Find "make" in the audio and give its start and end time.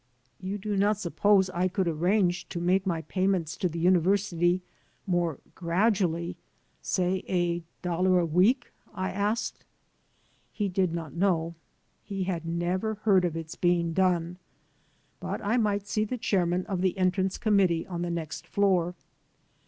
2.59-2.87